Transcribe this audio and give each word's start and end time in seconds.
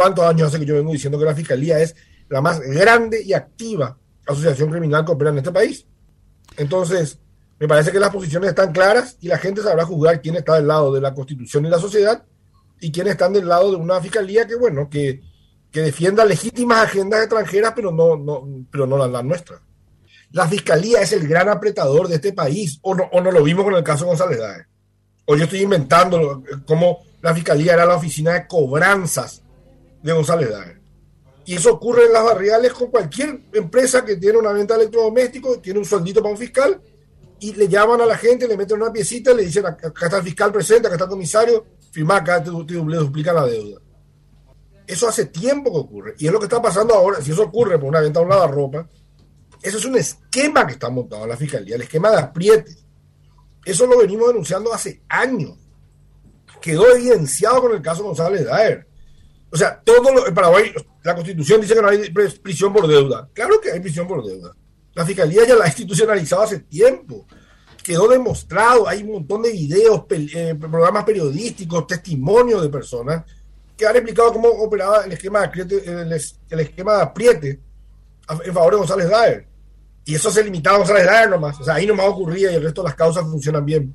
¿Cuántos 0.00 0.24
años 0.24 0.48
hace 0.48 0.58
que 0.58 0.64
yo 0.64 0.76
vengo 0.76 0.92
diciendo 0.92 1.18
que 1.18 1.26
la 1.26 1.34
Fiscalía 1.34 1.78
es 1.78 1.94
la 2.30 2.40
más 2.40 2.58
grande 2.58 3.22
y 3.22 3.34
activa 3.34 3.98
asociación 4.26 4.70
criminal 4.70 5.04
que 5.04 5.12
opera 5.12 5.28
en 5.28 5.36
este 5.36 5.52
país? 5.52 5.86
Entonces, 6.56 7.18
me 7.58 7.68
parece 7.68 7.92
que 7.92 8.00
las 8.00 8.08
posiciones 8.08 8.48
están 8.48 8.72
claras 8.72 9.18
y 9.20 9.28
la 9.28 9.36
gente 9.36 9.60
sabrá 9.60 9.84
juzgar 9.84 10.22
quién 10.22 10.36
está 10.36 10.54
del 10.54 10.68
lado 10.68 10.90
de 10.90 11.02
la 11.02 11.12
Constitución 11.12 11.66
y 11.66 11.68
la 11.68 11.78
sociedad 11.78 12.24
y 12.80 12.90
quiénes 12.90 13.10
están 13.10 13.34
del 13.34 13.46
lado 13.46 13.72
de 13.72 13.76
una 13.76 14.00
fiscalía 14.00 14.46
que, 14.46 14.54
bueno, 14.54 14.88
que, 14.88 15.20
que 15.70 15.82
defienda 15.82 16.24
legítimas 16.24 16.84
agendas 16.84 17.20
extranjeras, 17.20 17.74
pero 17.76 17.92
no, 17.92 18.16
no, 18.16 18.48
pero 18.70 18.86
no 18.86 19.06
las, 19.06 19.22
nuestras. 19.22 19.60
La 20.30 20.48
fiscalía 20.48 21.02
es 21.02 21.12
el 21.12 21.28
gran 21.28 21.50
apretador 21.50 22.08
de 22.08 22.14
este 22.14 22.32
país, 22.32 22.78
o 22.80 22.94
no, 22.94 23.04
o 23.12 23.20
no 23.20 23.30
lo 23.30 23.44
vimos 23.44 23.64
con 23.64 23.74
el 23.74 23.84
caso 23.84 24.06
González. 24.06 24.40
O 25.26 25.36
yo 25.36 25.44
estoy 25.44 25.60
inventando 25.60 26.42
cómo 26.66 27.00
la 27.20 27.34
fiscalía 27.34 27.74
era 27.74 27.84
la 27.84 27.96
oficina 27.96 28.32
de 28.32 28.46
cobranzas 28.46 29.42
de 30.02 30.12
González 30.12 30.50
Daer. 30.50 30.80
Y 31.44 31.56
eso 31.56 31.72
ocurre 31.72 32.06
en 32.06 32.12
las 32.12 32.24
barriales 32.24 32.72
con 32.72 32.90
cualquier 32.90 33.40
empresa 33.52 34.04
que 34.04 34.16
tiene 34.16 34.38
una 34.38 34.52
venta 34.52 34.74
de 34.74 34.82
electrodomésticos, 34.82 35.60
tiene 35.60 35.78
un 35.78 35.84
sueldito 35.84 36.22
para 36.22 36.32
un 36.32 36.38
fiscal, 36.38 36.80
y 37.40 37.54
le 37.54 37.68
llaman 37.68 38.00
a 38.02 38.06
la 38.06 38.16
gente, 38.16 38.46
le 38.46 38.56
meten 38.56 38.80
una 38.80 38.92
piecita, 38.92 39.32
le 39.32 39.44
dicen, 39.44 39.64
acá 39.66 39.92
está 40.02 40.18
el 40.18 40.22
fiscal 40.22 40.52
presente, 40.52 40.86
acá 40.86 40.96
está 40.96 41.04
el 41.06 41.10
comisario, 41.10 41.66
firma 41.90 42.16
acá, 42.16 42.42
te, 42.42 42.50
te, 42.50 42.74
duplican 42.74 43.34
la 43.34 43.46
deuda. 43.46 43.80
Eso 44.86 45.08
hace 45.08 45.26
tiempo 45.26 45.72
que 45.72 45.78
ocurre. 45.78 46.14
Y 46.18 46.26
es 46.26 46.32
lo 46.32 46.38
que 46.38 46.46
está 46.46 46.60
pasando 46.60 46.94
ahora. 46.94 47.22
Si 47.22 47.30
eso 47.30 47.44
ocurre 47.44 47.78
por 47.78 47.88
una 47.88 48.00
venta 48.00 48.20
de 48.20 48.24
un 48.24 48.30
lavarropa, 48.30 48.88
eso 49.62 49.78
es 49.78 49.84
un 49.84 49.96
esquema 49.96 50.66
que 50.66 50.74
está 50.74 50.90
montado 50.90 51.22
en 51.24 51.30
la 51.30 51.36
fiscalía, 51.36 51.76
el 51.76 51.82
esquema 51.82 52.10
de 52.10 52.18
aprietes. 52.18 52.84
Eso 53.64 53.86
lo 53.86 53.98
venimos 53.98 54.28
denunciando 54.28 54.72
hace 54.72 55.02
años. 55.08 55.56
Quedó 56.60 56.94
evidenciado 56.94 57.62
con 57.62 57.72
el 57.72 57.82
caso 57.82 58.02
González 58.02 58.44
Daer. 58.44 58.86
O 59.52 59.56
sea, 59.56 59.80
todo 59.80 60.12
lo, 60.12 60.26
en 60.26 60.34
Paraguay, 60.34 60.72
la 61.02 61.14
constitución 61.14 61.60
dice 61.60 61.74
que 61.74 61.82
no 61.82 61.88
hay 61.88 62.10
prisión 62.10 62.72
por 62.72 62.86
deuda. 62.86 63.28
Claro 63.32 63.60
que 63.60 63.72
hay 63.72 63.80
prisión 63.80 64.06
por 64.06 64.24
deuda. 64.24 64.54
La 64.94 65.04
fiscalía 65.04 65.46
ya 65.46 65.56
la 65.56 65.64
ha 65.64 65.68
institucionalizado 65.68 66.42
hace 66.42 66.60
tiempo. 66.60 67.26
Quedó 67.82 68.08
demostrado, 68.08 68.86
hay 68.86 69.02
un 69.02 69.12
montón 69.12 69.42
de 69.42 69.50
videos, 69.50 70.04
eh, 70.10 70.54
programas 70.54 71.04
periodísticos, 71.04 71.86
testimonios 71.86 72.62
de 72.62 72.68
personas 72.68 73.24
que 73.76 73.86
han 73.86 73.96
explicado 73.96 74.32
cómo 74.32 74.48
operaba 74.48 75.04
el 75.04 75.12
esquema 75.12 75.40
de 75.40 75.46
apriete, 77.00 77.60
en 78.44 78.54
favor 78.54 78.72
de 78.72 78.78
González 78.78 79.08
Daer. 79.08 79.48
Y 80.04 80.14
eso 80.14 80.30
se 80.30 80.44
limitaba 80.44 80.76
a 80.76 80.78
González 80.80 81.06
Daer 81.06 81.30
nomás. 81.30 81.58
O 81.60 81.64
sea, 81.64 81.74
ahí 81.74 81.86
nomás 81.86 82.06
ocurría 82.06 82.52
y 82.52 82.56
el 82.56 82.62
resto 82.62 82.82
de 82.82 82.88
las 82.88 82.94
causas 82.94 83.24
funcionan 83.24 83.64
bien. 83.64 83.94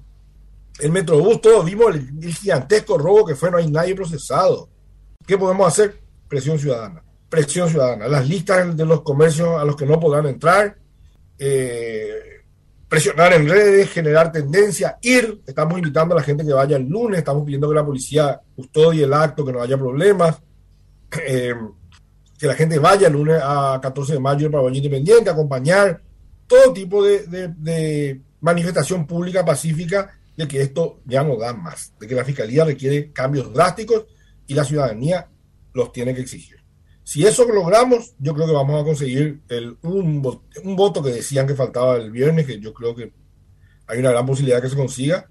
El 0.80 0.92
Metrobús, 0.92 1.40
todos 1.40 1.64
vimos 1.64 1.96
el 1.96 2.34
gigantesco 2.34 2.98
robo 2.98 3.26
que 3.26 3.36
fue, 3.36 3.52
no 3.52 3.58
hay 3.58 3.70
nadie 3.70 3.96
procesado. 3.96 4.70
¿Qué 5.26 5.38
podemos 5.38 5.68
hacer? 5.68 6.00
Presión 6.28 6.60
ciudadana. 6.60 7.04
Presión 7.30 7.70
ciudadana. 7.70 8.08
Las 8.08 8.28
listas 8.28 8.76
de 8.76 8.86
los 8.86 9.02
comercios 9.02 9.60
a 9.60 9.66
los 9.66 9.76
que 9.76 9.86
no 9.86 10.00
podrán 10.00 10.28
entrar, 10.28 10.78
eh, 11.38 12.44
presionar 12.88 13.34
en 13.34 13.50
redes, 13.50 13.90
generar 13.90 14.32
tendencia, 14.32 14.98
ir. 15.02 15.42
Estamos 15.46 15.78
invitando 15.78 16.14
a 16.16 16.20
la 16.20 16.24
gente 16.24 16.46
que 16.46 16.54
vaya 16.54 16.78
el 16.78 16.88
lunes, 16.88 17.20
estamos 17.20 17.44
pidiendo 17.44 17.68
que 17.68 17.76
la 17.76 17.86
policía 17.86 18.40
custodie 18.56 19.04
el 19.04 19.14
acto, 19.14 19.46
que 19.46 19.52
no 19.52 19.62
haya 19.62 19.78
problemas. 19.78 20.42
Eh, 21.26 21.54
que 22.38 22.48
la 22.48 22.56
gente 22.56 22.80
vaya 22.80 23.08
el 23.08 23.14
lunes 23.14 23.40
a 23.42 23.80
14 23.82 24.14
de 24.14 24.20
mayo 24.20 24.48
para 24.48 24.64
Paraguay 24.64 24.78
Independiente, 24.78 25.30
acompañar 25.30 26.02
todo 26.48 26.74
tipo 26.74 27.04
de, 27.04 28.22
manifestación 28.42 29.08
pública 29.08 29.44
pacífica 29.44 30.20
de 30.38 30.48
que 30.48 30.62
esto 30.62 31.00
ya 31.06 31.24
no 31.24 31.38
da 31.38 31.54
más, 31.54 31.94
de 32.00 32.08
que 32.08 32.14
la 32.14 32.26
fiscalía 32.26 32.64
requiere 32.66 33.12
cambios 33.12 33.52
drásticos 33.52 34.06
y 34.48 34.54
la 34.54 34.64
ciudadanía 34.64 35.28
los 35.74 35.92
tiene 35.92 36.14
que 36.14 36.22
exigir. 36.22 36.58
Si 37.04 37.26
eso 37.26 37.46
logramos, 37.46 38.16
yo 38.18 38.34
creo 38.34 38.48
que 38.48 38.54
vamos 38.54 38.82
a 38.82 38.84
conseguir 38.84 39.42
un, 39.84 40.22
voto 40.24 41.04
que 41.04 41.12
decían 41.12 41.46
que 41.46 41.54
faltaba 41.54 41.98
el 41.98 42.10
viernes, 42.10 42.48
que 42.48 42.60
yo 42.60 42.74
creo 42.74 42.96
que 42.96 43.14
hay 43.86 44.00
una 44.00 44.10
gran 44.10 44.26
posibilidad 44.26 44.60
que 44.60 44.70
se 44.70 44.76
consiga, 44.76 45.30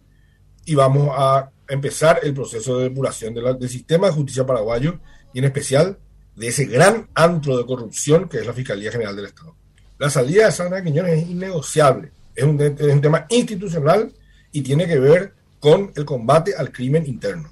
y 0.64 0.76
vamos 0.76 1.08
a 1.12 1.50
empezar 1.68 2.20
el 2.22 2.32
proceso 2.32 2.78
de 2.78 2.90
depuración 2.90 3.34
del 3.34 3.68
sistema 3.68 4.06
de 4.06 4.12
justicia 4.12 4.46
paraguayo 4.46 5.00
y 5.32 5.40
en 5.40 5.46
especial 5.46 5.98
de 6.36 6.48
ese 6.48 6.66
gran 6.66 7.08
antro 7.14 7.56
de 7.56 7.66
corrupción 7.66 8.28
que 8.28 8.38
es 8.38 8.46
la 8.46 8.52
Fiscalía 8.52 8.92
General 8.92 9.16
del 9.16 9.26
Estado. 9.26 9.56
La 9.98 10.10
salida 10.10 10.46
de 10.46 10.52
Sandra 10.52 10.82
Quiñones 10.82 11.22
es 11.22 11.28
innegociable, 11.28 12.12
es 12.36 12.44
un 12.44 13.00
tema 13.00 13.26
institucional 13.30 14.12
y 14.52 14.62
tiene 14.62 14.86
que 14.86 14.98
ver 15.00 15.34
con 15.58 15.92
el 15.96 16.04
combate 16.04 16.54
al 16.54 16.70
crimen 16.70 17.04
interno. 17.06 17.50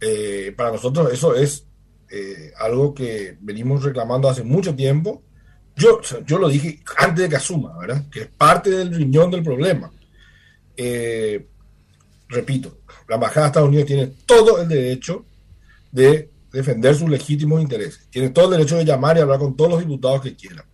Eh, 0.00 0.54
para 0.56 0.72
nosotros 0.72 1.12
eso 1.12 1.34
es 1.34 1.66
eh, 2.10 2.52
algo 2.58 2.94
que 2.94 3.36
venimos 3.40 3.82
reclamando 3.82 4.28
hace 4.28 4.42
mucho 4.42 4.74
tiempo. 4.74 5.22
Yo, 5.76 6.00
yo 6.26 6.38
lo 6.38 6.48
dije 6.48 6.82
antes 6.98 7.24
de 7.24 7.28
que 7.28 7.36
asuma, 7.36 7.78
¿verdad? 7.78 8.08
Que 8.10 8.22
es 8.22 8.28
parte 8.28 8.70
del 8.70 8.94
riñón 8.94 9.30
del 9.30 9.42
problema. 9.42 9.90
Eh, 10.76 11.46
repito, 12.28 12.78
la 13.08 13.16
Embajada 13.16 13.42
de 13.42 13.46
Estados 13.48 13.68
Unidos 13.68 13.86
tiene 13.86 14.06
todo 14.26 14.60
el 14.60 14.68
derecho 14.68 15.24
de 15.92 16.30
defender 16.52 16.94
sus 16.94 17.08
legítimos 17.08 17.60
intereses. 17.60 18.08
Tiene 18.10 18.30
todo 18.30 18.46
el 18.46 18.52
derecho 18.52 18.76
de 18.76 18.84
llamar 18.84 19.16
y 19.16 19.20
hablar 19.20 19.38
con 19.38 19.56
todos 19.56 19.70
los 19.70 19.80
diputados 19.80 20.22
que 20.22 20.34
quieran. 20.34 20.64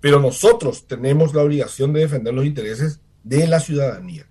Pero 0.00 0.20
nosotros 0.20 0.86
tenemos 0.86 1.34
la 1.34 1.42
obligación 1.42 1.92
de 1.92 2.00
defender 2.00 2.34
los 2.34 2.44
intereses 2.44 3.00
de 3.22 3.46
la 3.46 3.58
ciudadanía. 3.58 4.26